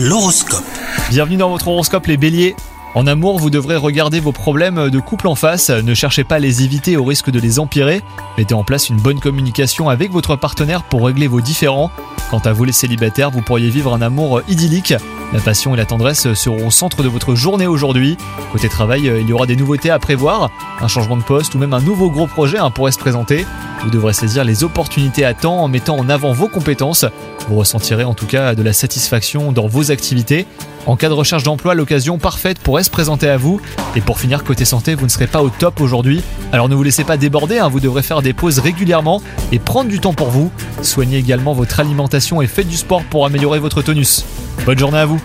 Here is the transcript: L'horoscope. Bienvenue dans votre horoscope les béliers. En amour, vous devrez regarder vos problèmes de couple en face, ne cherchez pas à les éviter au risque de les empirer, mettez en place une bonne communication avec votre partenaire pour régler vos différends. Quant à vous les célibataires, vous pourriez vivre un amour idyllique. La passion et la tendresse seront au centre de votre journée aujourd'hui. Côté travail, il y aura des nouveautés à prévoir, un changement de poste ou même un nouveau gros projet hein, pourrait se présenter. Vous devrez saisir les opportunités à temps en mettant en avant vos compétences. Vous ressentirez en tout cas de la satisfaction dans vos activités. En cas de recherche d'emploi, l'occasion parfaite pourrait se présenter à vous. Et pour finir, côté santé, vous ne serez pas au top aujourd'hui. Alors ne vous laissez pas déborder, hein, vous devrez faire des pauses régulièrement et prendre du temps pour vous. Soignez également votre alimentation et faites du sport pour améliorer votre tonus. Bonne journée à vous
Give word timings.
L'horoscope. 0.00 0.62
Bienvenue 1.10 1.38
dans 1.38 1.50
votre 1.50 1.66
horoscope 1.66 2.06
les 2.06 2.16
béliers. 2.16 2.54
En 2.94 3.08
amour, 3.08 3.40
vous 3.40 3.50
devrez 3.50 3.74
regarder 3.74 4.20
vos 4.20 4.30
problèmes 4.30 4.90
de 4.90 5.00
couple 5.00 5.26
en 5.26 5.34
face, 5.34 5.70
ne 5.70 5.92
cherchez 5.92 6.22
pas 6.22 6.36
à 6.36 6.38
les 6.38 6.62
éviter 6.62 6.96
au 6.96 7.02
risque 7.02 7.30
de 7.30 7.40
les 7.40 7.58
empirer, 7.58 8.02
mettez 8.36 8.54
en 8.54 8.62
place 8.62 8.88
une 8.90 8.98
bonne 8.98 9.18
communication 9.18 9.88
avec 9.88 10.12
votre 10.12 10.36
partenaire 10.36 10.84
pour 10.84 11.04
régler 11.04 11.26
vos 11.26 11.40
différends. 11.40 11.90
Quant 12.30 12.40
à 12.40 12.52
vous 12.52 12.64
les 12.64 12.72
célibataires, 12.72 13.30
vous 13.30 13.40
pourriez 13.40 13.70
vivre 13.70 13.94
un 13.94 14.02
amour 14.02 14.42
idyllique. 14.48 14.92
La 15.32 15.40
passion 15.40 15.74
et 15.74 15.78
la 15.78 15.86
tendresse 15.86 16.34
seront 16.34 16.66
au 16.66 16.70
centre 16.70 17.02
de 17.02 17.08
votre 17.08 17.34
journée 17.34 17.66
aujourd'hui. 17.66 18.18
Côté 18.52 18.68
travail, 18.68 19.10
il 19.20 19.26
y 19.26 19.32
aura 19.32 19.46
des 19.46 19.56
nouveautés 19.56 19.90
à 19.90 19.98
prévoir, 19.98 20.50
un 20.80 20.88
changement 20.88 21.16
de 21.16 21.22
poste 21.22 21.54
ou 21.54 21.58
même 21.58 21.72
un 21.72 21.80
nouveau 21.80 22.10
gros 22.10 22.26
projet 22.26 22.58
hein, 22.58 22.70
pourrait 22.70 22.92
se 22.92 22.98
présenter. 22.98 23.46
Vous 23.82 23.90
devrez 23.90 24.12
saisir 24.12 24.44
les 24.44 24.62
opportunités 24.62 25.24
à 25.24 25.32
temps 25.32 25.62
en 25.62 25.68
mettant 25.68 25.96
en 25.96 26.08
avant 26.10 26.32
vos 26.32 26.48
compétences. 26.48 27.06
Vous 27.48 27.56
ressentirez 27.56 28.04
en 28.04 28.14
tout 28.14 28.26
cas 28.26 28.54
de 28.54 28.62
la 28.62 28.74
satisfaction 28.74 29.52
dans 29.52 29.66
vos 29.66 29.90
activités. 29.90 30.46
En 30.86 30.96
cas 30.96 31.08
de 31.08 31.14
recherche 31.14 31.42
d'emploi, 31.42 31.74
l'occasion 31.74 32.18
parfaite 32.18 32.58
pourrait 32.58 32.82
se 32.82 32.90
présenter 32.90 33.28
à 33.28 33.36
vous. 33.36 33.60
Et 33.96 34.00
pour 34.00 34.18
finir, 34.18 34.44
côté 34.44 34.64
santé, 34.64 34.94
vous 34.94 35.04
ne 35.04 35.10
serez 35.10 35.26
pas 35.26 35.42
au 35.42 35.50
top 35.50 35.80
aujourd'hui. 35.80 36.22
Alors 36.52 36.68
ne 36.68 36.74
vous 36.74 36.82
laissez 36.82 37.04
pas 37.04 37.16
déborder, 37.16 37.58
hein, 37.58 37.68
vous 37.68 37.80
devrez 37.80 38.02
faire 38.02 38.22
des 38.22 38.32
pauses 38.32 38.58
régulièrement 38.58 39.22
et 39.52 39.58
prendre 39.58 39.90
du 39.90 40.00
temps 40.00 40.14
pour 40.14 40.30
vous. 40.30 40.50
Soignez 40.82 41.18
également 41.18 41.52
votre 41.52 41.80
alimentation 41.80 42.40
et 42.40 42.46
faites 42.46 42.68
du 42.68 42.76
sport 42.76 43.02
pour 43.04 43.26
améliorer 43.26 43.58
votre 43.58 43.82
tonus. 43.82 44.24
Bonne 44.64 44.78
journée 44.78 44.98
à 44.98 45.06
vous 45.06 45.20